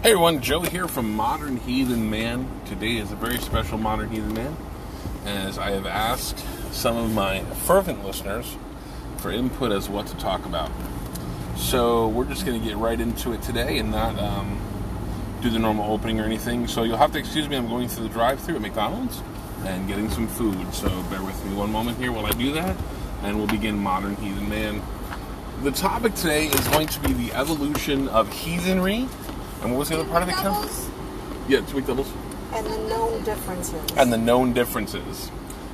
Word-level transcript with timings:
Hey 0.00 0.10
everyone, 0.12 0.42
Joe 0.42 0.60
here 0.60 0.86
from 0.86 1.12
Modern 1.12 1.56
Heathen 1.56 2.08
Man. 2.08 2.48
Today 2.66 2.98
is 2.98 3.10
a 3.10 3.16
very 3.16 3.38
special 3.38 3.78
Modern 3.78 4.08
Heathen 4.08 4.32
Man, 4.32 4.56
as 5.26 5.58
I 5.58 5.72
have 5.72 5.86
asked 5.86 6.38
some 6.72 6.96
of 6.96 7.12
my 7.12 7.40
fervent 7.66 8.04
listeners 8.04 8.56
for 9.16 9.32
input 9.32 9.72
as 9.72 9.88
what 9.88 10.06
to 10.06 10.16
talk 10.16 10.46
about. 10.46 10.70
So 11.56 12.06
we're 12.06 12.26
just 12.26 12.46
going 12.46 12.60
to 12.60 12.64
get 12.64 12.76
right 12.76 12.98
into 12.98 13.32
it 13.32 13.42
today 13.42 13.78
and 13.78 13.90
not 13.90 14.16
um, 14.20 14.60
do 15.42 15.50
the 15.50 15.58
normal 15.58 15.92
opening 15.92 16.20
or 16.20 16.24
anything. 16.24 16.68
So 16.68 16.84
you'll 16.84 16.96
have 16.96 17.10
to 17.12 17.18
excuse 17.18 17.48
me, 17.48 17.56
I'm 17.56 17.68
going 17.68 17.88
through 17.88 18.06
the 18.06 18.14
drive-through 18.14 18.54
at 18.54 18.60
McDonald's 18.60 19.20
and 19.64 19.88
getting 19.88 20.08
some 20.10 20.28
food. 20.28 20.72
So 20.74 20.88
bear 21.10 21.24
with 21.24 21.44
me 21.44 21.56
one 21.56 21.72
moment 21.72 21.98
here 21.98 22.12
while 22.12 22.24
I 22.24 22.30
do 22.30 22.52
that, 22.52 22.76
and 23.24 23.36
we'll 23.36 23.48
begin 23.48 23.76
Modern 23.76 24.14
Heathen 24.14 24.48
Man. 24.48 24.80
The 25.64 25.72
topic 25.72 26.14
today 26.14 26.46
is 26.46 26.68
going 26.68 26.86
to 26.86 27.00
be 27.00 27.12
the 27.14 27.32
evolution 27.32 28.06
of 28.06 28.32
heathenry 28.32 29.08
and 29.62 29.70
what 29.72 29.78
was 29.80 29.88
the 29.88 29.98
other 30.00 30.08
part 30.08 30.22
of 30.22 30.28
the 30.28 30.34
Kim? 30.34 30.44
Doubles 30.44 30.88
Yeah, 31.48 31.60
two 31.62 31.80
doubles. 31.80 32.10
and 32.54 32.66
the 32.66 32.78
known 32.88 33.22
differences. 33.24 33.82
And 33.96 34.12
the 34.12 34.16
known 34.18 34.52
differences. 34.52 35.30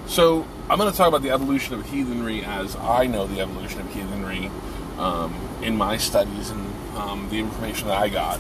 So 0.07 0.47
I'm 0.69 0.79
going 0.79 0.91
to 0.91 0.97
talk 0.97 1.09
about 1.09 1.23
the 1.23 1.31
evolution 1.31 1.75
of 1.75 1.89
heathenry 1.89 2.45
as 2.45 2.77
I 2.77 3.07
know 3.07 3.27
the 3.27 3.41
evolution 3.41 3.81
of 3.81 3.93
heathenry 3.95 4.51
um, 4.99 5.35
in 5.63 5.77
my 5.77 5.97
studies 5.97 6.51
and 6.51 6.75
um, 6.97 7.29
the 7.31 7.39
information 7.39 7.89
that 7.89 7.97
I 7.99 8.09
got. 8.09 8.39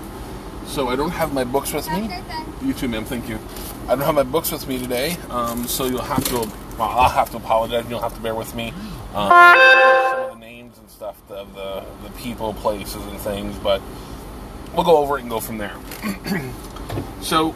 So 0.66 0.88
I 0.88 0.96
don't 0.96 1.10
have 1.10 1.32
my 1.32 1.44
books 1.44 1.72
with 1.72 1.90
me. 1.90 2.10
You 2.62 2.72
too, 2.74 2.88
ma'am. 2.88 3.04
Thank 3.04 3.28
you. 3.28 3.38
I 3.86 3.88
don't 3.96 4.00
have 4.00 4.14
my 4.14 4.22
books 4.22 4.50
with 4.50 4.66
me 4.66 4.78
today, 4.78 5.16
um, 5.30 5.66
so 5.66 5.84
you'll 5.84 6.00
have 6.02 6.24
to. 6.24 6.38
Well, 6.78 6.88
I'll 6.88 7.10
have 7.10 7.30
to 7.32 7.36
apologize. 7.36 7.84
You'll 7.88 8.00
have 8.00 8.14
to 8.14 8.20
bear 8.20 8.34
with 8.34 8.54
me. 8.54 8.72
Um, 9.14 9.28
some 9.30 10.20
of 10.24 10.30
the 10.32 10.38
names 10.40 10.78
and 10.78 10.88
stuff 10.88 11.16
of 11.30 11.54
the 11.54 11.84
the 12.02 12.10
people, 12.16 12.54
places, 12.54 13.04
and 13.06 13.18
things, 13.20 13.56
but 13.58 13.82
we'll 14.74 14.84
go 14.84 14.98
over 14.98 15.18
it 15.18 15.22
and 15.22 15.30
go 15.30 15.40
from 15.40 15.58
there. 15.58 15.76
so, 17.20 17.54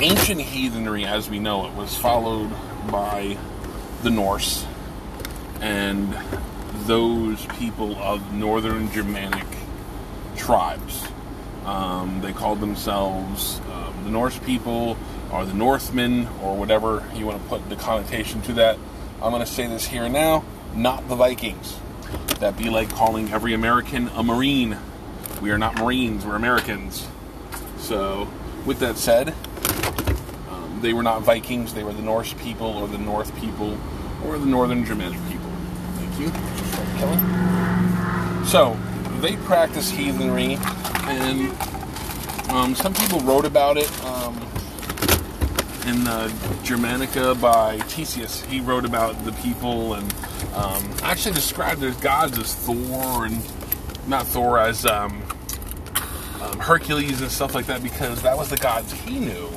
ancient 0.00 0.40
heathenry, 0.40 1.04
as 1.04 1.28
we 1.28 1.38
know 1.38 1.66
it, 1.66 1.74
was 1.74 1.96
followed 1.96 2.50
by 2.90 3.36
the 4.02 4.10
Norse 4.10 4.66
and 5.60 6.16
those 6.86 7.44
people 7.58 7.96
of 7.96 8.32
northern 8.32 8.90
Germanic 8.92 9.46
tribes. 10.36 11.06
Um, 11.64 12.20
they 12.22 12.32
called 12.32 12.60
themselves 12.60 13.60
um, 13.72 14.04
the 14.04 14.10
Norse 14.10 14.38
people 14.38 14.96
or 15.32 15.44
the 15.44 15.52
Northmen 15.52 16.26
or 16.42 16.56
whatever 16.56 17.04
you 17.14 17.26
want 17.26 17.42
to 17.42 17.48
put 17.48 17.68
the 17.68 17.76
connotation 17.76 18.40
to 18.42 18.52
that. 18.54 18.78
I'm 19.20 19.32
going 19.32 19.44
to 19.44 19.46
say 19.46 19.66
this 19.66 19.86
here 19.86 20.04
and 20.04 20.14
now 20.14 20.44
not 20.74 21.08
the 21.08 21.16
Vikings. 21.16 21.78
That'd 22.38 22.56
be 22.56 22.70
like 22.70 22.88
calling 22.90 23.32
every 23.32 23.52
American 23.52 24.08
a 24.08 24.22
Marine. 24.22 24.78
We 25.40 25.50
are 25.50 25.58
not 25.58 25.76
Marines, 25.76 26.26
we're 26.26 26.34
Americans. 26.34 27.06
So, 27.78 28.28
with 28.66 28.80
that 28.80 28.96
said, 28.96 29.34
um, 30.50 30.80
they 30.82 30.92
were 30.92 31.04
not 31.04 31.22
Vikings, 31.22 31.74
they 31.74 31.84
were 31.84 31.92
the 31.92 32.02
Norse 32.02 32.34
people 32.34 32.76
or 32.76 32.88
the 32.88 32.98
North 32.98 33.34
people 33.38 33.78
or 34.24 34.36
the 34.36 34.46
Northern 34.46 34.84
Germanic 34.84 35.20
people. 35.28 35.50
Thank 35.94 36.18
you. 36.18 36.32
So, 38.46 38.76
they 39.20 39.36
practiced 39.36 39.92
heathenry, 39.92 40.58
and 41.06 41.50
um, 42.50 42.74
some 42.74 42.94
people 42.94 43.20
wrote 43.20 43.44
about 43.44 43.76
it 43.76 43.90
um, 44.04 44.34
in 45.86 46.02
the 46.02 46.32
Germanica 46.64 47.40
by 47.40 47.78
Theseus. 47.80 48.42
He 48.42 48.60
wrote 48.60 48.84
about 48.84 49.24
the 49.24 49.32
people 49.32 49.94
and 49.94 50.12
um, 50.54 50.82
actually 51.02 51.34
described 51.34 51.80
their 51.80 51.92
gods 51.94 52.36
as 52.38 52.54
Thor 52.54 53.26
and 53.26 53.40
not 54.08 54.26
Thor 54.26 54.58
as 54.58 54.86
um, 54.86 55.22
um, 56.40 56.58
Hercules 56.58 57.20
and 57.20 57.30
stuff 57.30 57.54
like 57.54 57.66
that 57.66 57.82
because 57.82 58.22
that 58.22 58.36
was 58.36 58.50
the 58.50 58.56
gods 58.56 58.92
he 58.92 59.18
knew, 59.18 59.50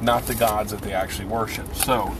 not 0.00 0.26
the 0.26 0.34
gods 0.34 0.70
that 0.70 0.80
they 0.82 0.92
actually 0.92 1.26
worshipped. 1.26 1.76
So, 1.76 2.14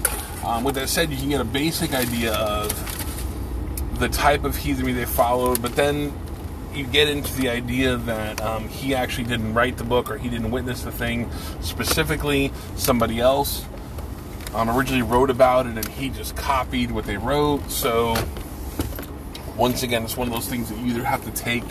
um, 0.45 0.64
with 0.64 0.75
that 0.75 0.89
said, 0.89 1.11
you 1.11 1.17
can 1.17 1.29
get 1.29 1.40
a 1.40 1.45
basic 1.45 1.95
idea 1.95 2.35
of 2.35 3.98
the 3.98 4.08
type 4.08 4.45
of 4.45 4.57
heathenry 4.57 4.92
they 4.92 5.05
followed, 5.05 5.62
but 5.62 5.77
then 5.77 6.12
you 6.74 6.85
get 6.86 7.08
into 7.08 7.33
the 7.35 7.48
idea 7.48 7.96
that 7.96 8.41
um, 8.41 8.68
he 8.68 8.95
actually 8.95 9.24
didn't 9.24 9.55
write 9.55 9.77
the 9.77 9.85
book 9.85 10.11
or 10.11 10.18
he 10.18 10.29
didn't 10.29 10.51
witness 10.51 10.83
the 10.83 10.92
thing 10.92 11.30
specifically. 11.61 12.51
Somebody 12.77 13.20
else 13.20 13.64
um, 14.55 14.70
originally 14.70 15.02
wrote 15.02 15.30
about 15.30 15.67
it 15.67 15.77
and 15.77 15.86
he 15.89 16.08
just 16.08 16.35
copied 16.35 16.91
what 16.91 17.05
they 17.05 17.17
wrote. 17.17 17.70
So, 17.70 18.14
once 19.57 19.83
again, 19.83 20.02
it's 20.05 20.17
one 20.17 20.29
of 20.29 20.35
those 20.35 20.48
things 20.48 20.70
that 20.70 20.79
you 20.79 20.86
either 20.86 21.05
have 21.05 21.24
to 21.24 21.30
take 21.30 21.64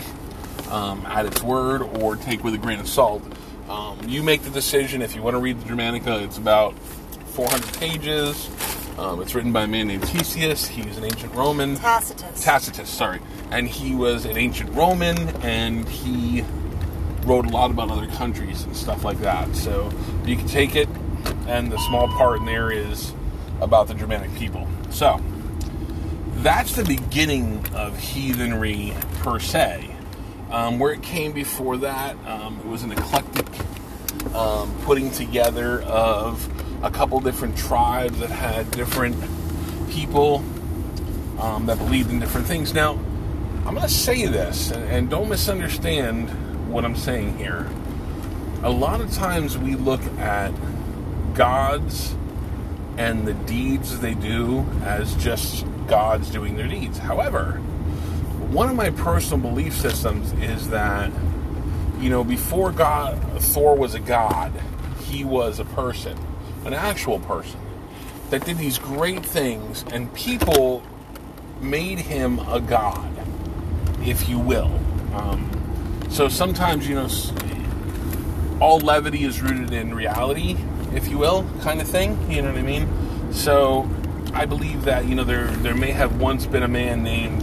um, 0.72 1.06
at 1.06 1.26
its 1.26 1.42
word 1.42 1.82
or 1.82 2.16
take 2.16 2.42
with 2.42 2.54
a 2.54 2.58
grain 2.58 2.80
of 2.80 2.88
salt. 2.88 3.22
Um, 3.68 4.00
you 4.08 4.22
make 4.22 4.42
the 4.42 4.50
decision 4.50 5.02
if 5.02 5.14
you 5.14 5.22
want 5.22 5.34
to 5.34 5.40
read 5.40 5.60
the 5.60 5.68
Germanica. 5.68 6.24
It's 6.24 6.38
about 6.38 6.76
400 6.78 7.78
pages. 7.78 8.50
Um, 8.98 9.22
it's 9.22 9.34
written 9.34 9.52
by 9.52 9.64
a 9.64 9.66
man 9.66 9.86
named 9.86 10.04
Theseus. 10.08 10.66
He's 10.66 10.98
an 10.98 11.04
ancient 11.04 11.34
Roman. 11.34 11.76
Tacitus. 11.76 12.42
Tacitus, 12.42 12.88
sorry. 12.88 13.20
And 13.50 13.68
he 13.68 13.94
was 13.94 14.24
an 14.24 14.36
ancient 14.36 14.70
Roman 14.70 15.16
and 15.42 15.88
he 15.88 16.42
wrote 17.24 17.46
a 17.46 17.50
lot 17.50 17.70
about 17.70 17.90
other 17.90 18.06
countries 18.08 18.64
and 18.64 18.76
stuff 18.76 19.04
like 19.04 19.20
that. 19.20 19.54
So 19.54 19.92
you 20.24 20.36
can 20.36 20.46
take 20.46 20.74
it, 20.74 20.88
and 21.46 21.70
the 21.70 21.78
small 21.78 22.08
part 22.08 22.40
in 22.40 22.46
there 22.46 22.70
is 22.70 23.12
about 23.60 23.88
the 23.88 23.94
Germanic 23.94 24.34
people. 24.34 24.66
So 24.90 25.20
that's 26.36 26.74
the 26.74 26.84
beginning 26.84 27.64
of 27.74 27.96
heathenry 27.98 28.92
per 29.20 29.38
se. 29.38 29.91
Um, 30.52 30.78
where 30.78 30.92
it 30.92 31.02
came 31.02 31.32
before 31.32 31.78
that, 31.78 32.14
um, 32.26 32.58
it 32.60 32.66
was 32.66 32.82
an 32.82 32.92
eclectic 32.92 33.46
um, 34.34 34.70
putting 34.82 35.10
together 35.10 35.80
of 35.82 36.46
a 36.84 36.90
couple 36.90 37.18
different 37.20 37.56
tribes 37.56 38.18
that 38.20 38.28
had 38.28 38.70
different 38.70 39.16
people 39.90 40.44
um, 41.38 41.64
that 41.66 41.78
believed 41.78 42.10
in 42.10 42.20
different 42.20 42.46
things. 42.46 42.74
Now, 42.74 42.92
I'm 43.64 43.74
going 43.74 43.80
to 43.80 43.88
say 43.88 44.26
this, 44.26 44.70
and, 44.70 44.84
and 44.90 45.10
don't 45.10 45.30
misunderstand 45.30 46.28
what 46.70 46.84
I'm 46.84 46.96
saying 46.96 47.38
here. 47.38 47.66
A 48.62 48.70
lot 48.70 49.00
of 49.00 49.10
times 49.10 49.56
we 49.56 49.74
look 49.74 50.02
at 50.18 50.52
gods 51.34 52.14
and 52.98 53.26
the 53.26 53.34
deeds 53.34 54.00
they 54.00 54.14
do 54.14 54.66
as 54.84 55.14
just 55.16 55.64
gods 55.86 56.30
doing 56.30 56.56
their 56.56 56.68
deeds. 56.68 56.98
However, 56.98 57.60
one 58.52 58.68
of 58.68 58.76
my 58.76 58.90
personal 58.90 59.38
belief 59.38 59.72
systems 59.72 60.32
is 60.34 60.68
that, 60.68 61.10
you 61.98 62.10
know, 62.10 62.22
before 62.22 62.70
God, 62.70 63.18
Thor 63.40 63.74
was 63.74 63.94
a 63.94 63.98
god, 63.98 64.52
he 65.00 65.24
was 65.24 65.58
a 65.58 65.64
person, 65.64 66.18
an 66.66 66.74
actual 66.74 67.18
person 67.20 67.58
that 68.28 68.44
did 68.44 68.58
these 68.58 68.78
great 68.78 69.24
things, 69.24 69.86
and 69.90 70.12
people 70.12 70.82
made 71.62 71.98
him 71.98 72.40
a 72.40 72.60
god, 72.60 73.10
if 74.04 74.28
you 74.28 74.38
will. 74.38 74.78
Um, 75.14 75.48
so 76.10 76.28
sometimes, 76.28 76.86
you 76.86 76.94
know, 76.94 77.08
all 78.60 78.80
levity 78.80 79.24
is 79.24 79.40
rooted 79.40 79.72
in 79.72 79.94
reality, 79.94 80.58
if 80.94 81.08
you 81.08 81.16
will, 81.16 81.48
kind 81.62 81.80
of 81.80 81.88
thing. 81.88 82.30
You 82.30 82.42
know 82.42 82.50
what 82.50 82.58
I 82.58 82.62
mean? 82.62 83.32
So 83.32 83.88
I 84.34 84.44
believe 84.44 84.84
that 84.84 85.06
you 85.06 85.14
know 85.14 85.24
there 85.24 85.46
there 85.46 85.74
may 85.74 85.90
have 85.90 86.20
once 86.20 86.46
been 86.46 86.62
a 86.62 86.68
man 86.68 87.02
named 87.02 87.42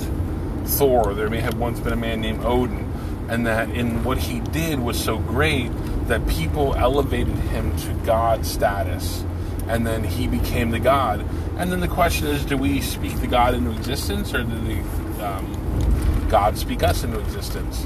Thor. 0.69 1.13
There 1.13 1.29
may 1.29 1.41
have 1.41 1.55
once 1.55 1.79
been 1.79 1.93
a 1.93 1.97
man 1.97 2.21
named 2.21 2.45
Odin, 2.45 2.91
and 3.29 3.45
that 3.45 3.69
in 3.69 4.03
what 4.03 4.17
he 4.17 4.39
did 4.39 4.79
was 4.79 5.03
so 5.03 5.17
great 5.17 5.69
that 6.07 6.27
people 6.27 6.75
elevated 6.75 7.35
him 7.35 7.75
to 7.77 7.93
god 8.05 8.45
status, 8.45 9.23
and 9.67 9.85
then 9.85 10.03
he 10.03 10.27
became 10.27 10.71
the 10.71 10.79
god. 10.79 11.25
And 11.57 11.71
then 11.71 11.79
the 11.81 11.87
question 11.87 12.27
is, 12.27 12.45
do 12.45 12.57
we 12.57 12.81
speak 12.81 13.19
the 13.19 13.27
god 13.27 13.53
into 13.53 13.71
existence, 13.71 14.33
or 14.33 14.43
do 14.43 14.59
the 14.61 14.79
um, 15.25 16.27
God 16.29 16.57
speak 16.57 16.83
us 16.83 17.03
into 17.03 17.19
existence? 17.19 17.85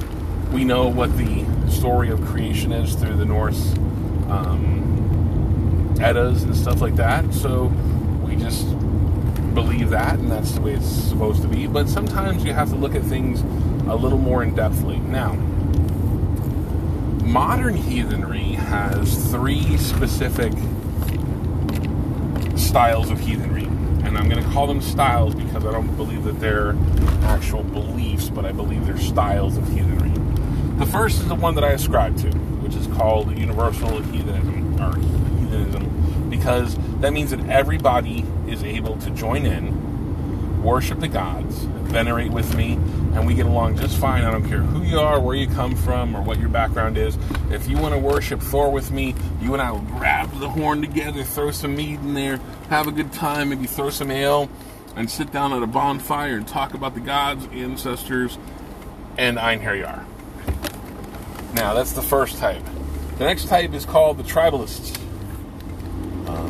We 0.52 0.64
know 0.64 0.88
what 0.88 1.18
the 1.18 1.46
story 1.72 2.10
of 2.10 2.24
creation 2.26 2.72
is 2.72 2.94
through 2.94 3.16
the 3.16 3.26
Norse 3.26 3.74
um, 4.30 5.96
Eddas 6.00 6.44
and 6.44 6.56
stuff 6.56 6.82
like 6.82 6.96
that. 6.98 7.34
So 7.34 7.66
we 8.26 8.36
just 8.36 8.68
believe 9.54 9.90
that, 9.92 10.20
and 10.20 10.32
that's 10.32 10.52
the 10.52 10.62
way 10.62 10.74
it's 10.74 10.86
supposed 10.86 11.42
to 11.44 11.48
be. 11.48 11.68
But 11.68 11.88
sometimes 11.88 12.44
you 12.44 12.54
have 12.54 12.70
to 12.70 12.76
look 12.76 12.96
at 12.96 13.04
things 13.04 13.42
a 13.88 13.96
little 13.96 14.18
more 14.18 14.44
in 14.44 14.54
depthly. 14.56 15.02
Now, 15.02 15.34
modern 17.24 17.76
heathenry 17.76 18.54
has 18.54 19.32
three 19.32 19.78
specific 19.78 20.54
styles 22.58 23.10
of 23.10 23.20
heathenry. 23.20 23.66
And 24.06 24.18
I'm 24.18 24.30
going 24.30 24.44
to 24.44 24.50
call 24.52 24.68
them 24.68 24.82
styles 24.82 25.34
because 25.34 25.66
I 25.66 25.72
don't 25.72 25.96
believe 25.96 26.24
that 26.26 26.40
they're 26.40 26.76
actual 27.24 27.64
beliefs, 27.64 28.30
but 28.30 28.46
I 28.46 28.52
believe 28.52 28.86
they're 28.86 28.98
styles 28.98 29.58
of 29.58 29.68
heathenry. 29.70 30.12
The 30.78 30.86
first 30.86 31.22
is 31.22 31.28
the 31.28 31.36
one 31.36 31.56
that 31.56 31.64
I 31.64 31.72
ascribe 31.72 32.18
to, 32.18 32.30
which 32.62 32.76
is 32.76 32.88
called 32.88 33.38
universal 33.38 34.02
heathenism, 34.02 34.82
or 34.82 34.96
heathenism, 34.98 35.93
because 36.38 36.76
that 37.00 37.14
means 37.14 37.30
that 37.30 37.48
everybody 37.48 38.26
is 38.48 38.64
able 38.64 38.98
to 38.98 39.12
join 39.12 39.46
in, 39.46 40.64
worship 40.64 41.00
the 41.00 41.08
gods, 41.08 41.56
venerate 41.94 42.32
with 42.32 42.56
me, 42.56 42.74
and 43.14 43.28
we 43.28 43.36
get 43.36 43.46
along 43.46 43.78
just 43.78 44.00
fine. 44.00 44.24
I 44.24 44.32
don't 44.32 44.50
care 44.50 44.62
who 44.62 44.82
you 44.82 45.00
are, 45.00 45.20
where 45.20 45.36
you 45.36 45.46
come 45.46 45.76
from, 45.76 46.16
or 46.16 46.24
what 46.24 46.40
your 46.40 46.50
background 46.50 46.98
is. 46.98 47.20
If 47.52 47.70
you 47.70 47.78
want 47.78 47.94
to 47.94 48.00
worship 48.00 48.42
Thor 48.42 48.72
with 48.72 48.90
me, 48.90 49.14
you 49.40 49.54
and 49.54 49.62
I 49.62 49.72
will 49.72 49.82
grab 49.82 50.32
the 50.40 50.50
horn 50.50 50.82
together, 50.82 51.24
throw 51.24 51.52
some 51.52 51.76
meat 51.76 52.00
in 52.00 52.16
there, 52.16 52.40
have 52.70 52.88
a 52.88 52.92
good 52.92 53.14
time, 53.14 53.50
maybe 53.50 53.68
throw 53.68 53.92
some 53.92 54.10
ale, 54.10 54.50
and 54.96 55.08
sit 55.08 55.32
down 55.32 55.54
at 55.54 55.62
a 55.62 55.68
bonfire 55.68 56.36
and 56.36 56.48
talk 56.48 56.74
about 56.74 56.96
the 56.96 57.00
gods, 57.00 57.48
ancestors, 57.52 58.40
and 59.20 59.38
Einherjar. 59.38 60.04
Now, 61.54 61.76
that's 61.76 61.92
the 61.92 62.02
first 62.02 62.40
type. 62.40 62.64
The 63.20 63.26
next 63.26 63.48
type 63.50 63.74
is 63.74 63.86
called 63.86 64.18
the 64.18 64.24
tribalists. 64.24 65.00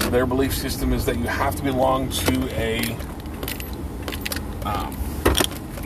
Their 0.10 0.26
belief 0.26 0.56
system 0.56 0.94
is 0.94 1.06
that 1.06 1.18
you 1.18 1.26
have 1.26 1.56
to 1.56 1.64
belong 1.64 2.10
to 2.10 2.50
a 2.60 2.96
um, 4.66 4.96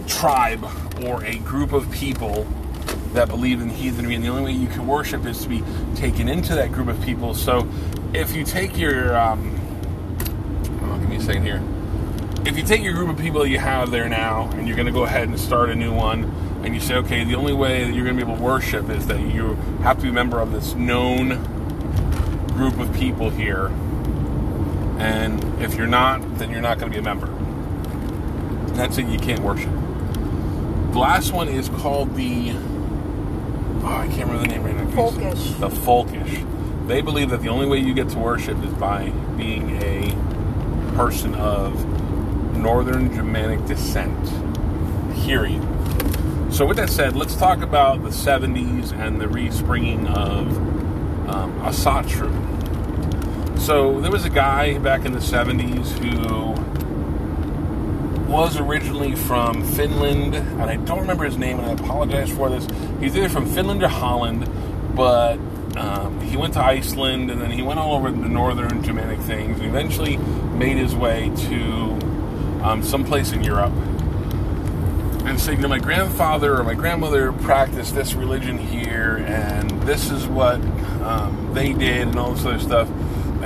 tribe 0.07 0.65
or 1.05 1.23
a 1.23 1.37
group 1.39 1.73
of 1.73 1.89
people 1.91 2.45
that 3.13 3.29
believe 3.29 3.61
in 3.61 3.69
heathenry, 3.69 4.15
and 4.15 4.23
the 4.23 4.27
only 4.27 4.43
way 4.43 4.51
you 4.51 4.67
can 4.67 4.85
worship 4.85 5.25
is 5.25 5.41
to 5.43 5.49
be 5.49 5.63
taken 5.95 6.27
into 6.27 6.55
that 6.55 6.71
group 6.71 6.87
of 6.87 7.01
people. 7.01 7.33
So, 7.33 7.67
if 8.13 8.35
you 8.35 8.43
take 8.43 8.77
your, 8.77 9.17
um, 9.17 9.59
oh, 10.83 10.97
give 10.99 11.09
me 11.09 11.15
a 11.17 11.21
second 11.21 11.43
here. 11.43 11.63
If 12.45 12.57
you 12.57 12.63
take 12.63 12.81
your 12.81 12.93
group 12.93 13.09
of 13.09 13.17
people 13.17 13.45
you 13.45 13.59
have 13.59 13.91
there 13.91 14.07
now, 14.07 14.49
and 14.51 14.67
you're 14.67 14.75
going 14.75 14.87
to 14.87 14.93
go 14.93 15.03
ahead 15.03 15.27
and 15.27 15.39
start 15.39 15.69
a 15.69 15.75
new 15.75 15.93
one, 15.93 16.25
and 16.63 16.73
you 16.73 16.81
say, 16.81 16.95
okay, 16.95 17.23
the 17.23 17.35
only 17.35 17.53
way 17.53 17.83
that 17.85 17.93
you're 17.93 18.05
going 18.05 18.17
to 18.17 18.25
be 18.25 18.29
able 18.29 18.37
to 18.37 18.43
worship 18.43 18.89
is 18.89 19.07
that 19.07 19.19
you 19.19 19.53
have 19.83 19.97
to 19.97 20.03
be 20.03 20.09
a 20.09 20.13
member 20.13 20.39
of 20.39 20.51
this 20.51 20.73
known 20.73 21.56
group 22.57 22.79
of 22.79 22.91
people 22.95 23.29
here, 23.29 23.67
and 24.97 25.61
if 25.61 25.75
you're 25.75 25.85
not, 25.85 26.39
then 26.39 26.49
you're 26.49 26.59
not 26.59 26.79
going 26.79 26.91
to 26.91 26.95
be 26.95 26.99
a 26.99 27.03
member. 27.03 27.27
That's 28.73 28.97
it. 28.97 29.07
You 29.07 29.19
can't 29.19 29.41
worship. 29.41 29.71
The 30.91 30.99
last 30.99 31.31
one 31.31 31.47
is 31.47 31.69
called 31.69 32.15
the. 32.15 32.53
Oh, 33.83 33.85
I 33.85 34.07
can't 34.07 34.29
remember 34.29 34.39
the 34.39 34.47
name 34.47 34.63
right 34.63 34.75
now. 34.75 34.85
Folkish. 34.87 35.59
The 35.59 35.69
Folkish. 35.69 36.87
They 36.87 37.01
believe 37.01 37.29
that 37.29 37.41
the 37.41 37.49
only 37.49 37.67
way 37.67 37.77
you 37.77 37.93
get 37.93 38.09
to 38.09 38.19
worship 38.19 38.61
is 38.63 38.73
by 38.73 39.09
being 39.37 39.81
a 39.83 40.11
person 40.95 41.35
of 41.35 41.85
Northern 42.57 43.13
Germanic 43.13 43.63
descent. 43.67 44.17
Period. 45.23 45.61
So, 46.51 46.65
with 46.65 46.77
that 46.77 46.89
said, 46.89 47.15
let's 47.15 47.35
talk 47.35 47.61
about 47.61 48.03
the 48.03 48.09
70s 48.09 48.93
and 48.93 49.21
the 49.21 49.27
respringing 49.27 50.07
of 50.07 50.47
um, 51.29 51.53
Asatru. 51.61 52.46
So, 53.67 53.99
there 53.99 54.11
was 54.11 54.23
a 54.23 54.29
guy 54.29 54.77
back 54.77 55.03
in 55.03 55.11
the 55.11 55.19
70s 55.19 55.89
who 55.99 56.53
was 58.31 58.57
originally 58.57 59.13
from 59.13 59.61
Finland, 59.61 60.35
and 60.35 60.61
I 60.61 60.77
don't 60.77 61.01
remember 61.01 61.25
his 61.25 61.37
name, 61.37 61.59
and 61.59 61.65
I 61.65 61.71
apologize 61.73 62.31
for 62.31 62.49
this. 62.49 62.65
He's 63.01 63.17
either 63.17 63.27
from 63.27 63.45
Finland 63.45 63.83
or 63.83 63.89
Holland, 63.89 64.49
but 64.95 65.33
um, 65.75 66.21
he 66.21 66.37
went 66.37 66.53
to 66.53 66.63
Iceland, 66.63 67.29
and 67.29 67.41
then 67.41 67.51
he 67.51 67.61
went 67.61 67.77
all 67.77 67.97
over 67.97 68.09
the 68.09 68.29
northern 68.29 68.81
Germanic 68.83 69.19
things, 69.19 69.59
and 69.59 69.67
eventually 69.67 70.15
made 70.15 70.77
his 70.77 70.95
way 70.95 71.29
to 71.35 71.99
um, 72.63 72.81
someplace 72.81 73.33
in 73.33 73.43
Europe. 73.43 73.73
And 75.25 75.37
said, 75.37 75.55
"You 75.57 75.63
know, 75.63 75.67
my 75.67 75.79
grandfather 75.79 76.55
or 76.57 76.63
my 76.63 76.73
grandmother 76.73 77.33
practiced 77.33 77.95
this 77.95 78.13
religion 78.13 78.57
here, 78.57 79.17
and 79.27 79.69
this 79.81 80.09
is 80.09 80.25
what 80.25 80.61
um, 81.03 81.51
they 81.53 81.73
did, 81.73 82.07
and 82.07 82.15
all 82.17 82.31
this 82.31 82.45
other 82.45 82.59
stuff. 82.59 82.89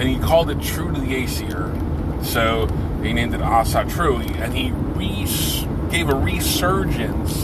And 0.01 0.09
he 0.09 0.17
called 0.17 0.49
it 0.49 0.59
True 0.59 0.91
to 0.91 0.99
the 0.99 1.15
Aesir. 1.15 1.71
So 2.23 2.65
he 3.03 3.13
named 3.13 3.35
it 3.35 3.41
Asatru, 3.41 4.27
and 4.41 4.51
he 4.51 4.71
gave 5.91 6.09
a 6.09 6.15
resurgence 6.15 7.43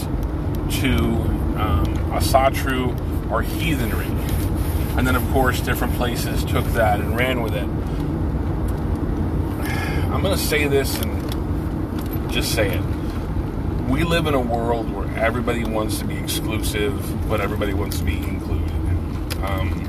to 0.80 0.96
um, 1.56 1.86
Asatru 2.10 3.30
or 3.30 3.42
heathenry. 3.42 4.08
And 4.96 5.06
then, 5.06 5.14
of 5.14 5.22
course, 5.30 5.60
different 5.60 5.94
places 5.94 6.44
took 6.44 6.64
that 6.72 6.98
and 6.98 7.16
ran 7.16 7.42
with 7.42 7.54
it. 7.54 7.62
I'm 10.12 10.20
going 10.20 10.36
to 10.36 10.42
say 10.42 10.66
this 10.66 10.98
and 10.98 12.28
just 12.28 12.56
say 12.56 12.76
it. 12.76 12.82
We 13.88 14.02
live 14.02 14.26
in 14.26 14.34
a 14.34 14.40
world 14.40 14.92
where 14.92 15.06
everybody 15.16 15.62
wants 15.62 16.00
to 16.00 16.04
be 16.04 16.16
exclusive, 16.16 17.28
but 17.28 17.40
everybody 17.40 17.72
wants 17.72 17.98
to 17.98 18.04
be 18.04 18.16
included. 18.16 18.72
Um, 19.44 19.87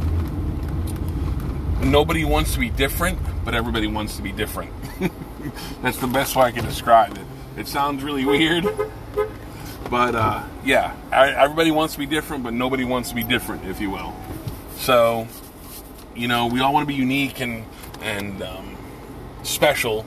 nobody 1.81 2.25
wants 2.25 2.53
to 2.53 2.59
be 2.59 2.69
different, 2.69 3.19
but 3.45 3.53
everybody 3.53 3.87
wants 3.87 4.15
to 4.17 4.21
be 4.21 4.31
different. 4.31 4.71
That's 5.81 5.97
the 5.97 6.07
best 6.07 6.35
way 6.35 6.43
I 6.43 6.51
can 6.51 6.65
describe 6.65 7.17
it. 7.17 7.25
It 7.57 7.67
sounds 7.67 8.03
really 8.03 8.25
weird, 8.25 8.65
but 9.89 10.15
uh, 10.15 10.43
yeah, 10.63 10.95
everybody 11.11 11.71
wants 11.71 11.93
to 11.93 11.99
be 11.99 12.05
different, 12.05 12.43
but 12.43 12.53
nobody 12.53 12.83
wants 12.83 13.09
to 13.09 13.15
be 13.15 13.23
different, 13.23 13.65
if 13.65 13.81
you 13.81 13.89
will. 13.89 14.15
So, 14.77 15.27
you 16.15 16.27
know, 16.27 16.47
we 16.47 16.61
all 16.61 16.73
want 16.73 16.87
to 16.87 16.93
be 16.93 16.99
unique 16.99 17.39
and 17.39 17.65
and 18.01 18.41
um, 18.41 18.77
special, 19.43 20.05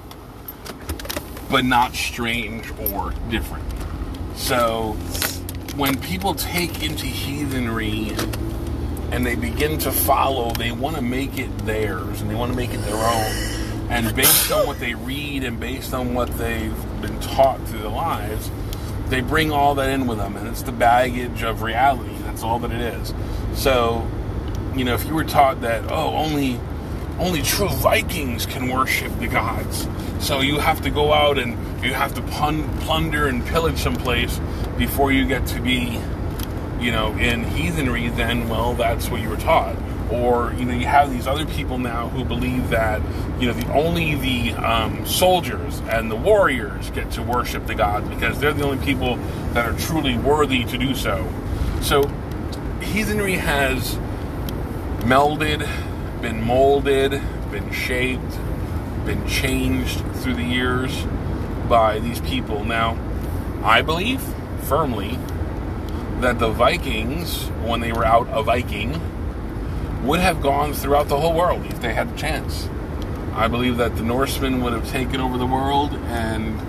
but 1.51 1.65
not 1.65 1.95
strange 1.95 2.71
or 2.93 3.13
different. 3.31 3.65
So, 4.37 4.93
when 5.77 6.01
people 6.01 6.35
take 6.35 6.83
into 6.83 7.07
heathenry 7.07 8.13
and 9.13 9.25
they 9.25 9.37
begin 9.37 9.79
to 9.79 9.93
follow, 9.93 10.51
they 10.53 10.73
want 10.73 10.97
to 10.97 11.03
make 11.03 11.39
it 11.39 11.57
theirs 11.59 12.21
and 12.21 12.29
they 12.29 12.35
want 12.35 12.51
to 12.51 12.57
make 12.57 12.75
it 12.75 12.79
their 12.79 12.97
own 12.97 13.63
and 13.93 14.17
based 14.17 14.51
on 14.51 14.67
what 14.67 14.79
they 14.79 14.95
read 14.95 15.45
and 15.45 15.61
based 15.61 15.93
on 15.93 16.15
what 16.15 16.31
they've 16.39 17.03
been 17.03 17.21
taught 17.21 17.61
through 17.69 17.81
their 17.81 17.91
lives, 17.91 18.51
they 19.09 19.21
bring 19.21 19.53
all 19.53 19.75
that 19.75 19.91
in 19.91 20.07
with 20.07 20.17
them, 20.17 20.35
and 20.35 20.49
it's 20.49 20.63
the 20.63 20.73
baggage 20.73 21.43
of 21.43 21.61
reality. 21.61 22.15
That's 22.23 22.43
all 22.43 22.59
that 22.61 22.73
it 22.73 22.81
is. 22.81 23.13
So, 23.53 24.09
you 24.75 24.87
know, 24.87 24.95
if 24.95 25.05
you 25.05 25.15
were 25.15 25.25
taught 25.25 25.61
that, 25.61 25.93
oh, 25.93 26.15
only 26.15 26.59
only 27.19 27.43
true 27.43 27.69
Vikings 27.69 28.47
can 28.47 28.71
worship 28.71 29.13
the 29.19 29.29
gods, 29.29 29.87
so 30.21 30.41
you 30.41 30.59
have 30.59 30.81
to 30.81 30.91
go 30.91 31.13
out 31.13 31.39
and 31.39 31.53
you 31.85 31.93
have 31.93 32.15
to 32.15 32.23
plunder 32.23 33.27
and 33.27 33.45
pillage 33.45 33.77
someplace 33.77 34.41
before 34.79 35.13
you 35.13 35.27
get 35.27 35.47
to 35.49 35.61
be, 35.61 36.01
you 36.83 36.93
know, 36.93 37.13
in 37.17 37.45
heathenry, 37.45 38.09
then 38.09 38.49
well, 38.49 38.75
that's 38.75 39.09
what 39.09 39.21
you 39.21 39.29
were 39.29 39.37
taught 39.37 39.77
or 40.13 40.53
you 40.59 40.65
know 40.65 40.75
you 40.75 40.87
have 40.87 41.11
these 41.11 41.27
other 41.27 41.47
people 41.47 41.79
now 41.79 42.09
who 42.11 42.25
believe 42.25 42.69
that 42.69 43.01
you 43.41 43.47
know 43.47 43.55
the 43.55 43.73
only 43.73 44.15
the 44.17 44.53
um, 44.55 45.05
soldiers 45.07 45.81
and 45.89 46.11
the 46.11 46.17
warriors 46.17 46.91
get 46.91 47.11
to 47.11 47.23
worship 47.23 47.67
the 47.67 47.75
gods 47.75 48.09
because 48.09 48.39
they're 48.39 48.53
the 48.53 48.65
only 48.65 48.85
people 48.85 49.17
that 49.55 49.67
are 49.67 49.79
truly 49.79 50.17
worthy 50.19 50.65
to 50.65 50.77
do 50.77 50.95
so. 50.95 51.27
So 51.81 52.07
heathenry 52.81 53.35
has 53.35 53.95
melded, 55.01 55.67
been 56.21 56.43
molded, 56.43 57.11
been 57.51 57.73
shaped, 57.73 58.39
been 59.07 59.27
changed 59.27 60.05
through 60.17 60.35
the 60.35 60.45
years 60.45 61.05
by 61.69 61.99
these 61.99 62.21
people. 62.21 62.65
Now, 62.65 62.99
I 63.65 63.83
believe 63.83 64.21
firmly 64.65 65.19
that 66.23 66.39
the 66.39 66.51
Vikings, 66.51 67.47
when 67.65 67.81
they 67.81 67.93
were 67.93 68.05
out 68.05 68.29
a 68.31 68.43
Viking, 68.43 68.93
would 70.05 70.21
have 70.21 70.41
gone 70.41 70.73
throughout 70.73 71.09
the 71.09 71.19
whole 71.19 71.35
world 71.35 71.65
if 71.67 71.81
they 71.81 71.93
had 71.95 72.13
the 72.13 72.17
chance. 72.17 72.69
I 73.35 73.49
believe 73.49 73.77
that 73.79 73.97
the 73.97 74.03
Norsemen 74.03 74.63
would 74.63 74.73
have 74.73 74.89
taken 74.91 75.21
over 75.21 75.37
the 75.39 75.47
world 75.47 75.95
and 75.95 76.61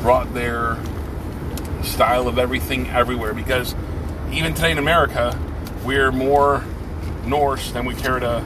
brought 0.00 0.32
their 0.34 0.78
style 1.82 2.28
of 2.28 2.38
everything 2.38 2.88
everywhere 2.88 3.34
because 3.34 3.74
even 4.30 4.54
today 4.54 4.72
in 4.72 4.78
America, 4.78 5.38
we're 5.84 6.12
more 6.12 6.64
Norse 7.24 7.70
than 7.72 7.84
we 7.84 7.94
care 7.94 8.18
to 8.18 8.44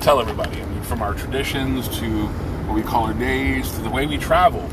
tell 0.00 0.20
everybody. 0.20 0.60
I 0.60 0.66
mean, 0.66 0.82
from 0.82 1.02
our 1.02 1.14
traditions 1.14 1.88
to 1.98 2.26
what 2.66 2.76
we 2.76 2.82
call 2.82 3.06
our 3.06 3.14
days 3.14 3.70
to 3.72 3.80
the 3.80 3.90
way 3.90 4.06
we 4.06 4.18
travel. 4.18 4.68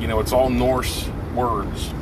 You 0.00 0.08
know, 0.08 0.20
it's 0.20 0.32
all 0.32 0.50
Norse 0.50 1.08
words. 1.34 1.92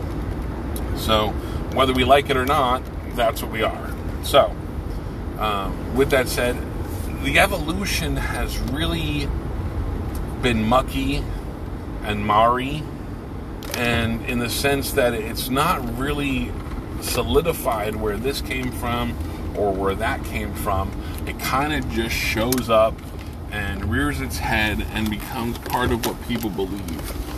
So, 0.96 1.34
whether 1.74 1.92
we 1.92 2.04
like 2.04 2.30
it 2.30 2.36
or 2.36 2.46
not, 2.46 2.82
that's 3.14 3.42
what 3.42 3.50
we 3.50 3.62
are. 3.62 3.94
So, 4.22 4.54
um, 5.38 5.96
with 5.96 6.10
that 6.10 6.28
said, 6.28 6.56
the 7.22 7.38
evolution 7.38 8.16
has 8.16 8.58
really 8.58 9.28
been 10.42 10.66
mucky 10.66 11.24
and 12.02 12.26
marry, 12.26 12.82
and 13.74 14.24
in 14.24 14.38
the 14.38 14.48
sense 14.48 14.92
that 14.92 15.14
it's 15.14 15.48
not 15.50 15.98
really 15.98 16.50
solidified 17.02 17.96
where 17.96 18.16
this 18.16 18.40
came 18.40 18.70
from 18.72 19.14
or 19.56 19.72
where 19.72 19.94
that 19.94 20.24
came 20.24 20.54
from. 20.54 20.90
It 21.26 21.38
kind 21.40 21.72
of 21.72 21.90
just 21.90 22.14
shows 22.14 22.70
up 22.70 22.94
and 23.50 23.84
rears 23.86 24.20
its 24.20 24.38
head 24.38 24.86
and 24.92 25.10
becomes 25.10 25.58
part 25.58 25.92
of 25.92 26.06
what 26.06 26.20
people 26.28 26.50
believe. 26.50 27.29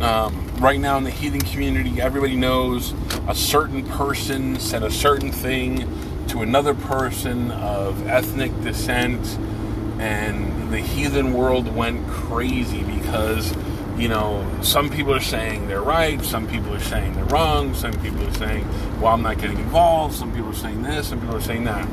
Um, 0.00 0.56
right 0.58 0.80
now 0.80 0.96
in 0.96 1.04
the 1.04 1.10
heathen 1.10 1.40
community, 1.40 2.00
everybody 2.00 2.34
knows 2.34 2.94
a 3.28 3.34
certain 3.34 3.84
person 3.84 4.58
said 4.58 4.82
a 4.82 4.90
certain 4.90 5.30
thing 5.30 6.26
to 6.28 6.40
another 6.40 6.74
person 6.74 7.50
of 7.50 8.06
ethnic 8.06 8.58
descent, 8.62 9.20
and 10.00 10.72
the 10.72 10.80
heathen 10.80 11.34
world 11.34 11.74
went 11.74 12.06
crazy 12.08 12.82
because 12.82 13.54
you 14.00 14.08
know, 14.08 14.46
some 14.62 14.88
people 14.88 15.12
are 15.12 15.20
saying 15.20 15.68
they're 15.68 15.82
right, 15.82 16.24
some 16.24 16.48
people 16.48 16.74
are 16.74 16.80
saying 16.80 17.12
they're 17.12 17.24
wrong, 17.26 17.74
some 17.74 17.92
people 18.00 18.26
are 18.26 18.32
saying, 18.32 18.66
well, 18.98 19.12
I'm 19.12 19.20
not 19.20 19.36
getting 19.36 19.58
involved, 19.58 20.14
some 20.14 20.32
people 20.32 20.48
are 20.48 20.54
saying 20.54 20.82
this, 20.82 21.08
some 21.08 21.20
people 21.20 21.36
are 21.36 21.42
saying 21.42 21.64
that. 21.64 21.86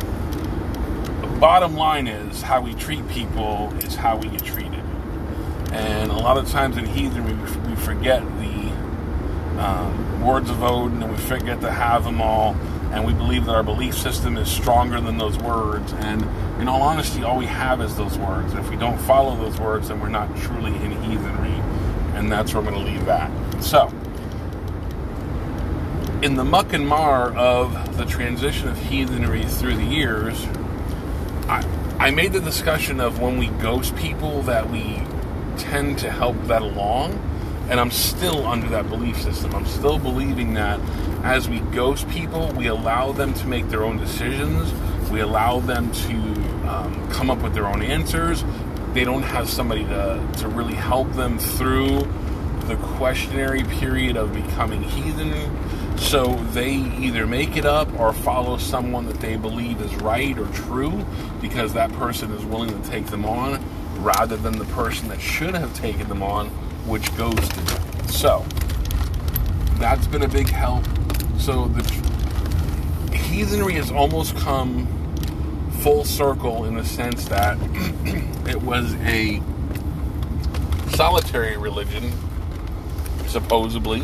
The 1.20 1.28
bottom 1.42 1.76
line 1.76 2.08
is 2.08 2.42
how 2.42 2.62
we 2.62 2.74
treat 2.76 3.06
people 3.10 3.74
is 3.80 3.96
how 3.96 4.16
we 4.16 4.30
get 4.30 4.46
treated. 4.46 4.87
And 5.72 6.12
a 6.12 6.16
lot 6.16 6.38
of 6.38 6.50
times 6.50 6.78
in 6.78 6.86
heathen, 6.86 7.26
we, 7.26 7.34
we 7.70 7.76
forget 7.76 8.22
the 8.40 8.68
um, 9.62 10.22
words 10.22 10.50
of 10.50 10.64
Odin 10.64 11.04
and 11.04 11.12
we 11.12 11.18
forget 11.18 11.62
to 11.62 11.68
Havamal. 11.68 12.56
And 12.92 13.06
we 13.06 13.14
believe 13.14 13.46
that 13.46 13.56
our 13.56 13.64
belief 13.64 13.98
system 13.98 14.38
is 14.38 14.50
stronger 14.50 15.02
than 15.02 15.18
those 15.18 15.38
words. 15.38 15.94
And 15.94 16.22
in 16.62 16.68
all 16.68 16.82
honesty, 16.82 17.22
all 17.24 17.38
we 17.38 17.46
have 17.46 17.82
is 17.82 17.96
those 17.96 18.18
words. 18.18 18.54
If 18.54 18.70
we 18.70 18.78
don't 18.78 18.98
follow 18.98 19.36
those 19.36 19.60
words, 19.60 19.90
then 19.90 20.00
we're 20.00 20.08
not 20.10 20.36
truly 20.38 20.74
in 20.76 20.92
heathenry. 21.04 21.62
And 22.16 22.32
that's 22.32 22.54
where 22.54 22.64
I'm 22.64 22.70
going 22.70 22.86
to 22.86 22.92
leave 22.92 23.06
that. 23.06 23.30
So, 23.62 23.92
in 26.22 26.36
the 26.36 26.44
muck 26.44 26.74
and 26.74 26.88
mar 26.88 27.36
of 27.36 27.98
the 27.98 28.06
transition 28.06 28.70
of 28.70 28.78
heathenry 28.80 29.44
through 29.44 29.76
the 29.76 29.86
years, 29.86 30.46
I, 31.48 31.64
I 32.00 32.12
made 32.12 32.34
the 32.34 32.40
discussion 32.40 33.00
of 33.00 33.20
when 33.20 33.38
we 33.38 33.48
ghost 33.48 33.96
people 33.96 34.42
that 34.44 34.70
we 34.70 35.00
tend 35.58 36.00
to 36.00 36.12
help 36.12 36.36
that 36.44 36.62
along. 36.62 37.20
And 37.70 37.80
I'm 37.80 37.92
still 37.92 38.48
under 38.48 38.68
that 38.70 38.90
belief 38.90 39.22
system. 39.22 39.54
I'm 39.54 39.66
still 39.66 40.00
believing 40.00 40.54
that 40.54 40.80
as 41.24 41.50
we 41.50 41.60
ghost 41.60 42.08
people, 42.10 42.52
we 42.54 42.68
allow 42.68 43.12
them 43.12 43.34
to 43.34 43.48
make 43.48 43.68
their 43.70 43.84
own 43.84 43.98
decisions. 43.98 44.72
We 45.10 45.20
allow 45.20 45.60
them 45.60 45.92
to 45.92 46.14
um, 46.70 47.10
come 47.12 47.30
up 47.30 47.42
with 47.42 47.54
their 47.54 47.66
own 47.66 47.82
answers. 47.82 48.44
They 48.94 49.04
don't 49.04 49.24
have 49.24 49.50
somebody 49.50 49.84
to, 49.86 50.26
to 50.38 50.48
really 50.48 50.76
help 50.76 51.12
them 51.14 51.38
through 51.38 52.08
the 52.68 52.76
questionary 52.98 53.64
period 53.80 54.16
of 54.16 54.34
becoming 54.34 54.84
heathen. 54.84 55.34
So 55.98 56.36
they 56.52 56.74
either 56.74 57.26
make 57.26 57.58
it 57.58 57.66
up 57.66 57.92
or 58.00 58.14
follow 58.14 58.58
someone 58.58 59.06
that 59.08 59.20
they 59.20 59.36
believe 59.36 59.82
is 59.82 59.94
right 59.96 60.38
or 60.38 60.48
true 60.54 61.06
because 61.42 61.74
that 61.74 61.92
person 61.94 62.32
is 62.32 62.46
willing 62.46 62.70
to 62.82 62.90
take 62.90 63.08
them 63.08 63.26
on 63.26 63.62
rather 64.08 64.38
than 64.38 64.58
the 64.58 64.66
person 64.66 65.10
that 65.10 65.20
should 65.20 65.54
have 65.54 65.74
taken 65.74 66.08
them 66.08 66.24
on, 66.24 66.48
which 66.88 67.16
goes 67.18 67.36
to 67.36 67.60
them. 67.60 68.08
So 68.08 68.46
that's 69.80 70.08
been 70.08 70.24
a 70.24 70.30
big 70.30 70.48
help. 70.48 70.86
So 71.38 71.68
the 71.68 71.84
heathenry 73.14 73.74
has 73.74 73.92
almost 73.92 74.38
come 74.38 74.88
full 75.82 76.06
circle 76.06 76.64
in 76.64 76.76
the 76.76 76.86
sense 76.86 77.26
that 77.26 77.58
it 78.48 78.62
was 78.62 78.94
a 79.02 79.42
solitary 80.96 81.58
religion, 81.58 82.14
supposedly, 83.28 84.04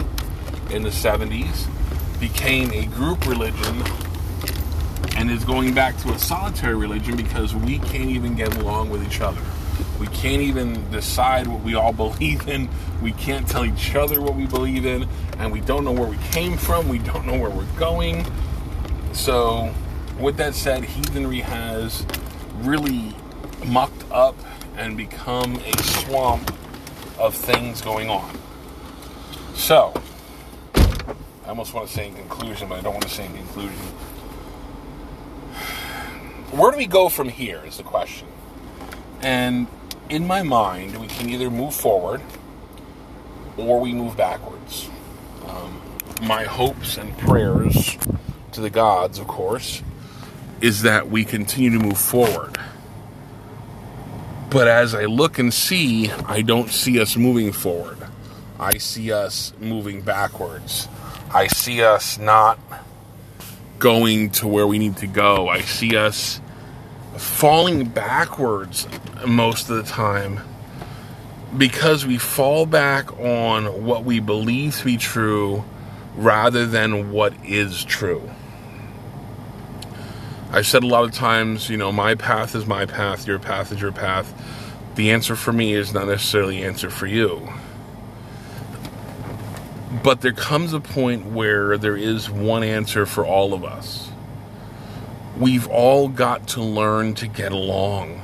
in 0.70 0.84
the 0.84 0.90
70s, 0.90 1.70
became 2.20 2.72
a 2.74 2.86
group 2.88 3.26
religion 3.26 3.82
and 5.16 5.32
is 5.32 5.46
going 5.46 5.74
back 5.74 5.98
to 6.00 6.10
a 6.10 6.20
solitary 6.20 6.76
religion 6.76 7.16
because 7.16 7.56
we 7.56 7.80
can't 7.80 8.10
even 8.10 8.36
get 8.36 8.54
along 8.58 8.90
with 8.90 9.02
each 9.06 9.22
other. 9.22 9.42
We 10.04 10.10
can't 10.10 10.42
even 10.42 10.92
decide 10.92 11.48
what 11.48 11.62
we 11.62 11.76
all 11.76 11.94
believe 12.06 12.50
in. 12.50 12.68
We 13.02 13.14
can't 13.14 13.48
tell 13.48 13.64
each 13.64 13.96
other 13.96 14.20
what 14.20 14.36
we 14.36 14.46
believe 14.46 14.86
in. 14.86 15.08
And 15.38 15.50
we 15.50 15.62
don't 15.62 15.86
know 15.86 15.94
where 15.94 16.10
we 16.10 16.18
came 16.32 16.58
from. 16.58 16.90
We 16.90 16.98
don't 16.98 17.26
know 17.26 17.40
where 17.40 17.50
we're 17.50 17.80
going. 17.80 18.26
So, 19.14 19.74
with 20.20 20.36
that 20.38 20.56
said, 20.56 20.84
heathenry 20.84 21.40
has 21.40 22.06
really 22.58 23.16
mucked 23.66 24.04
up 24.12 24.36
and 24.76 24.98
become 24.98 25.56
a 25.56 25.84
swamp 25.84 26.54
of 27.18 27.34
things 27.34 27.80
going 27.80 28.10
on. 28.10 28.38
So, 29.56 29.94
I 30.76 31.48
almost 31.48 31.74
want 31.74 31.88
to 31.88 31.94
say 31.94 32.10
in 32.10 32.16
conclusion, 32.16 32.68
but 32.68 32.78
I 32.78 32.82
don't 32.82 32.94
want 32.94 33.04
to 33.04 33.10
say 33.10 33.26
in 33.26 33.34
conclusion. 33.34 33.80
Where 36.52 36.72
do 36.72 36.78
we 36.78 36.88
go 36.88 37.08
from 37.08 37.30
here 37.30 37.62
is 37.66 37.78
the 37.78 37.84
question. 37.84 38.28
And 39.22 39.68
in 40.10 40.28
my 40.28 40.44
mind, 40.44 41.00
we 41.00 41.08
can 41.08 41.30
either 41.30 41.50
move 41.50 41.74
forward 41.74 42.22
or 43.58 43.80
we 43.80 43.94
move 43.94 44.18
backwards. 44.18 44.90
Um, 45.48 45.82
my 46.22 46.44
hopes 46.44 46.98
and 46.98 47.18
prayers 47.18 47.98
to 48.52 48.62
the 48.62 48.70
gods, 48.70 49.20
of 49.20 49.28
course, 49.28 49.82
is 50.62 50.84
that 50.84 51.10
we 51.10 51.26
continue 51.26 51.78
to 51.78 51.80
move 51.80 51.98
forward. 51.98 52.58
But 54.50 54.68
as 54.68 54.94
I 54.94 55.06
look 55.06 55.40
and 55.40 55.54
see, 55.54 56.12
I 56.12 56.42
don't 56.42 56.70
see 56.70 57.00
us 57.00 57.18
moving 57.18 57.52
forward. 57.52 57.98
I 58.60 58.78
see 58.78 59.12
us 59.12 59.52
moving 59.60 60.02
backwards. 60.02 60.88
I 61.34 61.48
see 61.48 61.84
us 61.84 62.20
not 62.20 62.60
going 63.80 64.30
to 64.30 64.48
where 64.48 64.68
we 64.68 64.78
need 64.78 64.98
to 64.98 65.08
go. 65.08 65.50
I 65.50 65.62
see 65.62 65.98
us 65.98 66.40
falling 67.18 67.86
backwards 67.86 68.88
most 69.26 69.70
of 69.70 69.78
the 69.78 69.84
time 69.84 70.40
because 71.58 72.06
we 72.06 72.18
fall 72.18 72.66
back 72.66 73.12
on 73.20 73.86
what 73.86 74.04
we 74.04 74.20
believe 74.20 74.76
to 74.76 74.86
be 74.86 74.98
true 74.98 75.64
rather 76.16 76.66
than 76.66 77.12
what 77.12 77.34
is 77.46 77.84
true. 77.84 78.30
I've 80.52 80.68
said 80.68 80.84
a 80.84 80.88
lot 80.88 81.04
of 81.04 81.12
times, 81.12 81.70
you 81.70 81.78
know, 81.78 81.92
my 81.92 82.16
path 82.16 82.56
is 82.56 82.66
my 82.66 82.86
path, 82.86 83.28
your 83.28 83.40
path 83.40 83.72
is 83.72 83.82
your 83.82 83.92
path. 83.92 84.32
The 84.96 85.12
answer 85.12 85.36
for 85.36 85.52
me 85.52 85.74
is 85.74 85.94
not 85.94 86.08
necessarily 86.08 86.58
the 86.58 86.66
answer 86.66 86.92
for 86.92 87.08
you. 87.08 87.50
But 90.04 90.22
there 90.22 90.34
comes 90.34 90.74
a 90.74 90.80
point 90.80 91.26
where 91.26 91.78
there 91.78 91.98
is 91.98 92.30
one 92.30 92.64
answer 92.64 93.06
for 93.06 93.26
all 93.26 93.54
of 93.54 93.64
us. 93.64 94.12
We've 95.38 95.68
all 95.68 96.10
got 96.10 96.48
to 96.50 96.62
learn 96.62 97.16
to 97.16 97.28
get 97.28 97.52
along. 97.52 98.22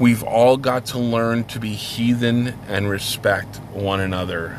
We've 0.00 0.22
all 0.22 0.56
got 0.56 0.86
to 0.86 0.98
learn 0.98 1.44
to 1.44 1.60
be 1.60 1.74
heathen 1.74 2.58
and 2.66 2.88
respect 2.88 3.58
one 3.72 4.00
another. 4.00 4.58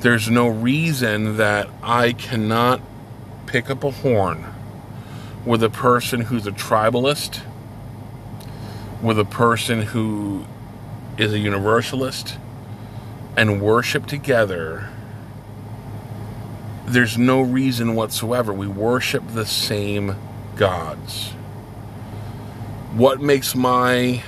There's 0.00 0.28
no 0.28 0.48
reason 0.48 1.38
that 1.38 1.70
I 1.82 2.12
cannot 2.12 2.82
pick 3.46 3.70
up 3.70 3.82
a 3.82 3.90
horn 3.90 4.44
with 5.46 5.62
a 5.62 5.70
person 5.70 6.20
who's 6.20 6.46
a 6.46 6.52
tribalist, 6.52 7.40
with 9.02 9.18
a 9.18 9.24
person 9.24 9.82
who 9.82 10.44
is 11.16 11.32
a 11.32 11.38
universalist, 11.38 12.36
and 13.38 13.62
worship 13.62 14.06
together. 14.06 14.90
There's 16.86 17.16
no 17.16 17.40
reason 17.40 17.94
whatsoever. 17.94 18.52
We 18.52 18.66
worship 18.66 19.22
the 19.28 19.46
same 19.46 20.16
gods. 20.56 21.30
What 22.94 23.20
makes 23.20 23.54
my 23.54 24.22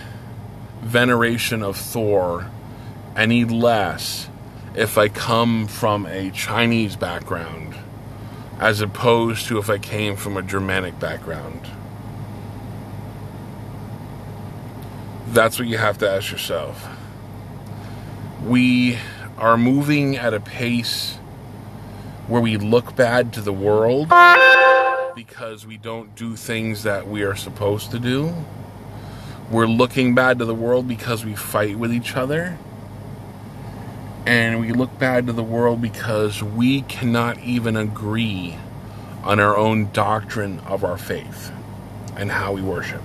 veneration 0.80 1.62
of 1.62 1.76
Thor 1.76 2.50
any 3.16 3.44
less 3.44 4.28
if 4.74 4.96
I 4.96 5.08
come 5.08 5.66
from 5.66 6.06
a 6.06 6.30
Chinese 6.30 6.96
background 6.96 7.74
as 8.58 8.80
opposed 8.80 9.46
to 9.48 9.58
if 9.58 9.68
I 9.68 9.78
came 9.78 10.16
from 10.16 10.36
a 10.36 10.42
Germanic 10.42 10.98
background? 10.98 11.68
That's 15.28 15.58
what 15.58 15.66
you 15.66 15.78
have 15.78 15.98
to 15.98 16.08
ask 16.08 16.30
yourself. 16.30 16.88
We 18.44 18.98
are 19.36 19.56
moving 19.56 20.16
at 20.16 20.32
a 20.32 20.40
pace 20.40 21.18
where 22.26 22.40
we 22.40 22.56
look 22.56 22.96
bad 22.96 23.32
to 23.34 23.40
the 23.40 23.52
world 23.52 24.08
because 25.14 25.66
we 25.66 25.76
don't 25.76 26.14
do 26.16 26.36
things 26.36 26.82
that 26.82 27.06
we 27.06 27.22
are 27.22 27.36
supposed 27.36 27.90
to 27.90 27.98
do. 27.98 28.34
We're 29.50 29.66
looking 29.66 30.14
bad 30.14 30.38
to 30.38 30.44
the 30.44 30.54
world 30.54 30.88
because 30.88 31.24
we 31.24 31.34
fight 31.34 31.78
with 31.78 31.92
each 31.92 32.16
other. 32.16 32.58
And 34.26 34.58
we 34.58 34.72
look 34.72 34.98
bad 34.98 35.26
to 35.26 35.34
the 35.34 35.42
world 35.42 35.82
because 35.82 36.42
we 36.42 36.80
cannot 36.82 37.38
even 37.40 37.76
agree 37.76 38.56
on 39.22 39.38
our 39.38 39.56
own 39.56 39.90
doctrine 39.92 40.60
of 40.60 40.82
our 40.82 40.96
faith 40.96 41.52
and 42.16 42.30
how 42.30 42.52
we 42.52 42.62
worship. 42.62 43.02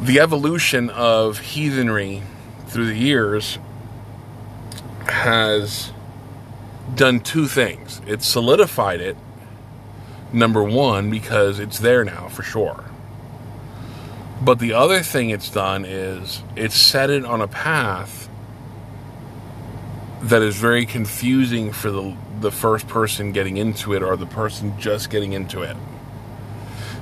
The 0.00 0.18
evolution 0.18 0.90
of 0.90 1.38
heathenry 1.38 2.22
through 2.66 2.86
the 2.86 2.96
years 2.96 3.58
has 5.06 5.92
done 6.94 7.20
two 7.20 7.46
things. 7.46 8.00
It 8.06 8.22
solidified 8.22 9.00
it, 9.00 9.16
number 10.32 10.62
one, 10.62 11.10
because 11.10 11.58
it's 11.58 11.78
there 11.78 12.04
now 12.04 12.28
for 12.28 12.42
sure. 12.42 12.84
But 14.40 14.60
the 14.60 14.72
other 14.72 15.00
thing 15.02 15.30
it's 15.30 15.50
done 15.50 15.84
is 15.84 16.42
it's 16.54 16.76
set 16.76 17.10
it 17.10 17.24
on 17.24 17.40
a 17.40 17.48
path 17.48 18.28
that 20.22 20.42
is 20.42 20.56
very 20.56 20.86
confusing 20.86 21.72
for 21.72 21.90
the, 21.90 22.16
the 22.40 22.50
first 22.50 22.88
person 22.88 23.32
getting 23.32 23.56
into 23.56 23.94
it 23.94 24.02
or 24.02 24.16
the 24.16 24.26
person 24.26 24.78
just 24.78 25.10
getting 25.10 25.32
into 25.32 25.62
it. 25.62 25.76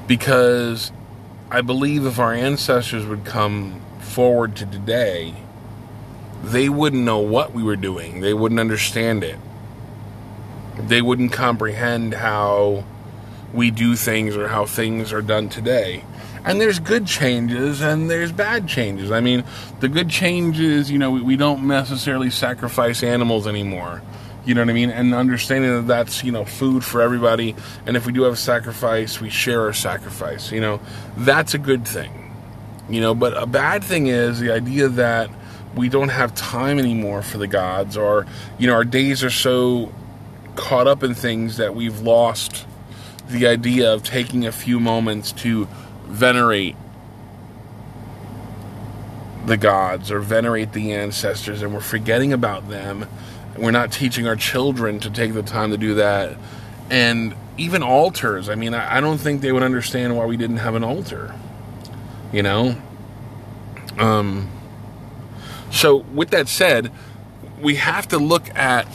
Because 0.06 0.92
I 1.50 1.60
believe 1.60 2.06
if 2.06 2.18
our 2.18 2.32
ancestors 2.32 3.04
would 3.06 3.24
come 3.24 3.80
forward 4.00 4.56
to 4.56 4.66
today, 4.66 5.34
they 6.42 6.68
wouldn't 6.68 7.02
know 7.02 7.18
what 7.18 7.52
we 7.52 7.62
were 7.62 7.76
doing. 7.76 8.20
They 8.20 8.34
wouldn't 8.34 8.60
understand 8.60 9.24
it. 9.24 9.38
They 10.78 11.02
wouldn't 11.02 11.32
comprehend 11.32 12.14
how 12.14 12.84
we 13.52 13.70
do 13.70 13.96
things 13.96 14.36
or 14.36 14.48
how 14.48 14.66
things 14.66 15.12
are 15.12 15.22
done 15.22 15.48
today. 15.48 16.04
And 16.44 16.60
there's 16.60 16.78
good 16.78 17.06
changes 17.06 17.80
and 17.80 18.08
there's 18.08 18.30
bad 18.30 18.68
changes. 18.68 19.10
I 19.10 19.20
mean, 19.20 19.44
the 19.80 19.88
good 19.88 20.08
changes, 20.08 20.90
you 20.90 20.98
know, 20.98 21.10
we, 21.10 21.22
we 21.22 21.36
don't 21.36 21.66
necessarily 21.66 22.30
sacrifice 22.30 23.02
animals 23.02 23.48
anymore. 23.48 24.02
You 24.44 24.54
know 24.54 24.60
what 24.60 24.70
I 24.70 24.74
mean? 24.74 24.90
And 24.90 25.12
understanding 25.12 25.74
that 25.74 25.88
that's, 25.88 26.22
you 26.22 26.30
know, 26.30 26.44
food 26.44 26.84
for 26.84 27.02
everybody. 27.02 27.56
And 27.84 27.96
if 27.96 28.06
we 28.06 28.12
do 28.12 28.22
have 28.22 28.34
a 28.34 28.36
sacrifice, 28.36 29.20
we 29.20 29.28
share 29.28 29.62
our 29.62 29.72
sacrifice. 29.72 30.52
You 30.52 30.60
know, 30.60 30.80
that's 31.16 31.54
a 31.54 31.58
good 31.58 31.86
thing. 31.86 32.32
You 32.88 33.00
know, 33.00 33.14
but 33.14 33.36
a 33.36 33.46
bad 33.46 33.82
thing 33.82 34.06
is 34.06 34.38
the 34.38 34.52
idea 34.52 34.88
that 34.88 35.30
we 35.74 35.88
don't 35.88 36.10
have 36.10 36.32
time 36.36 36.78
anymore 36.78 37.22
for 37.22 37.38
the 37.38 37.48
gods 37.48 37.96
or, 37.96 38.24
you 38.56 38.68
know, 38.68 38.74
our 38.74 38.84
days 38.84 39.24
are 39.24 39.30
so 39.30 39.92
caught 40.56 40.86
up 40.86 41.02
in 41.02 41.14
things 41.14 41.56
that 41.56 41.74
we've 41.74 42.00
lost 42.00 42.66
the 43.28 43.46
idea 43.46 43.92
of 43.92 44.02
taking 44.02 44.46
a 44.46 44.52
few 44.52 44.80
moments 44.80 45.32
to 45.32 45.68
venerate 46.04 46.76
the 49.44 49.56
gods 49.56 50.10
or 50.10 50.20
venerate 50.20 50.72
the 50.72 50.92
ancestors 50.92 51.62
and 51.62 51.72
we're 51.72 51.80
forgetting 51.80 52.32
about 52.32 52.68
them 52.68 53.06
we're 53.58 53.70
not 53.70 53.92
teaching 53.92 54.26
our 54.26 54.36
children 54.36 55.00
to 55.00 55.10
take 55.10 55.34
the 55.34 55.42
time 55.42 55.70
to 55.70 55.78
do 55.78 55.94
that. 55.94 56.36
And 56.90 57.34
even 57.56 57.82
altars, 57.82 58.48
I 58.48 58.54
mean, 58.54 58.74
I, 58.74 59.00
don't 59.00 59.18
think 59.18 59.40
they 59.40 59.52
would 59.52 59.62
understand 59.62 60.16
why 60.16 60.26
we 60.26 60.36
didn't 60.36 60.58
have 60.58 60.74
an 60.74 60.84
altar. 60.84 61.34
You 62.32 62.42
know? 62.42 62.76
Um, 63.98 64.50
so, 65.70 65.96
with 65.96 66.30
that 66.30 66.48
said, 66.48 66.92
we 67.60 67.76
have 67.76 68.08
to 68.08 68.18
look 68.18 68.54
at 68.54 68.86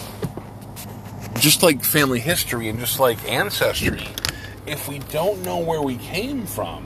just 1.42 1.64
like 1.64 1.84
family 1.84 2.20
history 2.20 2.70
and 2.70 2.80
just 2.80 3.00
like 3.00 3.24
ancestry. 3.30 4.08
If 4.66 4.88
we 4.88 5.00
don't 5.00 5.44
know 5.44 5.58
where 5.60 5.82
we 5.82 5.98
came 5.98 6.46
from, 6.46 6.86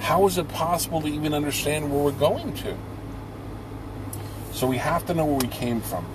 how 0.00 0.26
is 0.26 0.38
it 0.38 0.48
possible 0.48 1.02
to 1.02 1.08
even 1.08 1.34
understand 1.34 1.92
where 1.92 2.02
we're 2.02 2.12
going 2.12 2.54
to? 2.54 2.76
So, 4.52 4.66
we 4.66 4.78
have 4.78 5.06
to 5.06 5.14
know 5.14 5.26
where 5.26 5.36
we 5.36 5.48
came 5.48 5.80
from 5.80 6.06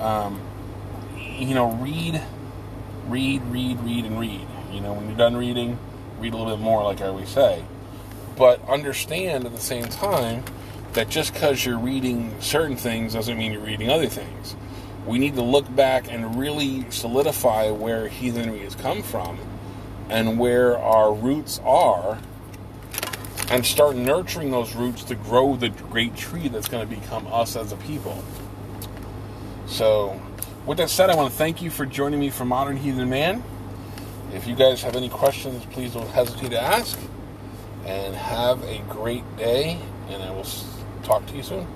um, 0.00 0.40
you 1.38 1.54
know, 1.54 1.72
read, 1.72 2.20
read, 3.08 3.42
read, 3.44 3.80
read, 3.80 4.04
and 4.04 4.18
read. 4.20 4.46
You 4.72 4.80
know, 4.80 4.92
when 4.92 5.08
you're 5.08 5.16
done 5.16 5.36
reading, 5.36 5.78
read 6.18 6.34
a 6.34 6.36
little 6.36 6.56
bit 6.56 6.62
more, 6.62 6.82
like 6.84 7.00
I 7.00 7.06
always 7.06 7.28
say. 7.28 7.64
But 8.36 8.66
understand 8.68 9.46
at 9.46 9.52
the 9.52 9.60
same 9.60 9.86
time 9.86 10.44
that 10.92 11.08
just 11.08 11.32
because 11.32 11.64
you're 11.64 11.78
reading 11.78 12.34
certain 12.40 12.76
things 12.76 13.14
doesn't 13.14 13.36
mean 13.36 13.52
you're 13.52 13.62
reading 13.62 13.90
other 13.90 14.08
things. 14.08 14.56
We 15.06 15.18
need 15.18 15.36
to 15.36 15.42
look 15.42 15.74
back 15.74 16.12
and 16.12 16.36
really 16.36 16.90
solidify 16.90 17.70
where 17.70 18.08
heathenry 18.08 18.60
has 18.60 18.74
come 18.74 19.02
from 19.02 19.38
and 20.08 20.38
where 20.38 20.76
our 20.76 21.14
roots 21.14 21.60
are 21.64 22.18
and 23.48 23.64
start 23.64 23.94
nurturing 23.94 24.50
those 24.50 24.74
roots 24.74 25.04
to 25.04 25.14
grow 25.14 25.56
the 25.56 25.68
great 25.68 26.16
tree 26.16 26.48
that's 26.48 26.68
going 26.68 26.88
to 26.88 26.94
become 26.94 27.26
us 27.28 27.54
as 27.54 27.70
a 27.70 27.76
people. 27.76 28.22
So, 29.66 30.20
with 30.66 30.78
that 30.78 30.90
said, 30.90 31.10
I 31.10 31.14
want 31.14 31.30
to 31.30 31.36
thank 31.36 31.62
you 31.62 31.70
for 31.70 31.86
joining 31.86 32.18
me 32.18 32.30
for 32.30 32.44
Modern 32.44 32.76
Heathen 32.76 33.08
Man. 33.08 33.44
If 34.32 34.48
you 34.48 34.56
guys 34.56 34.82
have 34.82 34.96
any 34.96 35.08
questions, 35.08 35.64
please 35.66 35.94
don't 35.94 36.08
hesitate 36.08 36.50
to 36.50 36.60
ask. 36.60 36.98
And 37.84 38.16
have 38.16 38.64
a 38.64 38.82
great 38.88 39.36
day, 39.36 39.78
and 40.08 40.20
I 40.20 40.32
will 40.32 40.46
talk 41.04 41.24
to 41.26 41.36
you 41.36 41.44
soon. 41.44 41.75